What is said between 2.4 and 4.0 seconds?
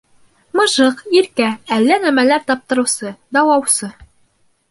таптырыусы, даулаусы.